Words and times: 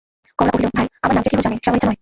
কমলা 0.39 0.53
কহিল, 0.59 0.71
ভাই, 0.77 0.87
আমার 1.03 1.13
নাম 1.15 1.23
যে 1.25 1.29
কেহ 1.31 1.39
জানে 1.45 1.45
সে 1.45 1.47
আমার 1.51 1.57
ইচ্ছা 1.57 1.71
নয়। 1.83 1.89